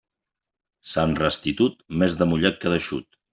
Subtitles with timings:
[0.91, 3.21] Sant Restitut, més de mullat que d'eixut.